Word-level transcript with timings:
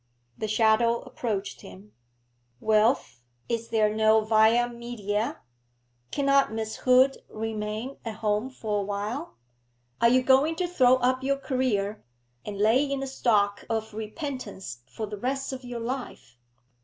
The 0.35 0.47
shadow 0.47 1.01
approached 1.01 1.61
him. 1.61 1.93
'Wilf, 2.59 3.21
is 3.47 3.67
there 3.67 3.93
no 3.93 4.21
via 4.21 4.67
media? 4.67 5.41
Cannot 6.09 6.51
Miss 6.51 6.77
Hood 6.77 7.17
remain 7.29 7.97
at 8.03 8.15
home 8.15 8.49
for 8.49 8.79
a 8.79 8.83
while? 8.83 9.35
Are 10.01 10.09
you 10.09 10.23
going 10.23 10.55
to 10.55 10.67
throw 10.67 10.95
up 10.95 11.21
your 11.21 11.37
career, 11.37 12.03
and 12.43 12.57
lay 12.57 12.83
in 12.83 13.03
a 13.03 13.07
stock 13.07 13.63
of 13.69 13.93
repentance 13.93 14.79
for 14.87 15.05
the 15.05 15.17
rest 15.17 15.53
of 15.53 15.63
your 15.63 15.79
life?' 15.81 16.35